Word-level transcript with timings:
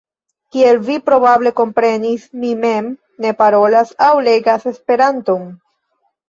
Kiel 0.53 0.77
vi 0.85 0.93
probable 1.09 1.51
komprenis, 1.59 2.23
mi 2.45 2.53
mem 2.63 2.87
ne 3.27 3.35
parolas 3.43 3.93
aŭ 4.07 4.09
legas 4.29 4.67
Esperanton. 4.73 5.47